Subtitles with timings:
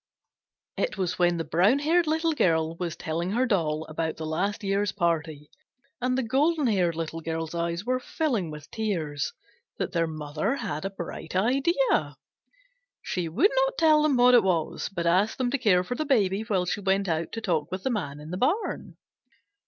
[0.77, 4.63] It was when the brown haired Little Girl was telling her doll about the last
[4.63, 5.51] year's party,
[6.01, 9.31] and the golden haired Little Girl's eyes were filling with tears,
[9.77, 12.17] that their mother had a bright idea.
[13.03, 16.03] She would not tell them what it was, but asked them to care for the
[16.05, 18.97] Baby while she went out to talk with the Man in the barn.